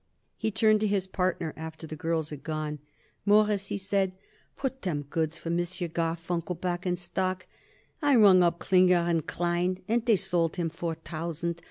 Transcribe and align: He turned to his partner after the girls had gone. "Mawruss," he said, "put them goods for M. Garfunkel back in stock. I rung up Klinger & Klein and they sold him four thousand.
He 0.35 0.49
turned 0.49 0.79
to 0.79 0.87
his 0.87 1.05
partner 1.05 1.53
after 1.55 1.85
the 1.85 1.95
girls 1.95 2.31
had 2.31 2.41
gone. 2.41 2.79
"Mawruss," 3.23 3.67
he 3.67 3.77
said, 3.77 4.15
"put 4.57 4.81
them 4.81 5.03
goods 5.03 5.37
for 5.37 5.49
M. 5.49 5.57
Garfunkel 5.59 6.59
back 6.59 6.87
in 6.87 6.95
stock. 6.95 7.45
I 8.01 8.15
rung 8.15 8.41
up 8.41 8.57
Klinger 8.57 9.21
& 9.21 9.25
Klein 9.27 9.83
and 9.87 10.03
they 10.07 10.15
sold 10.15 10.55
him 10.55 10.69
four 10.71 10.95
thousand. 10.95 11.59